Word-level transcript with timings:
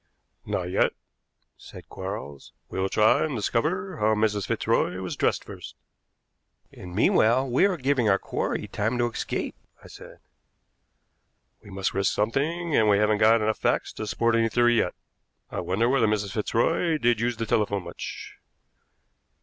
"Not 0.47 0.63
yet," 0.71 0.93
said 1.57 1.87
Quarles. 1.87 2.53
"We 2.69 2.79
will 2.79 2.89
try 2.89 3.23
and 3.23 3.35
discover 3.35 3.97
how 3.97 4.15
Mrs. 4.15 4.47
Fitzroy 4.47 4.97
was 4.99 5.15
dressed 5.15 5.43
first." 5.43 5.75
"And 6.73 6.95
meanwhile 6.95 7.47
we 7.47 7.65
are 7.67 7.77
giving 7.77 8.09
our 8.09 8.17
quarry 8.17 8.67
time 8.67 8.97
to 8.97 9.11
escape," 9.11 9.53
I 9.83 9.87
said. 9.87 10.17
"We 11.61 11.69
must 11.69 11.93
risk 11.93 12.11
something, 12.13 12.75
and 12.75 12.89
we 12.89 12.97
haven't 12.97 13.19
got 13.19 13.43
enough 13.43 13.59
facts 13.59 13.93
to 13.93 14.07
support 14.07 14.33
any 14.33 14.49
theory 14.49 14.77
yet. 14.79 14.95
I 15.51 15.59
wonder 15.59 15.87
whether 15.87 16.07
Mrs. 16.07 16.31
Fitzroy 16.31 16.97
did 16.97 17.19
use 17.21 17.37
the 17.37 17.45
telephone 17.45 17.83
much?" 17.83 18.33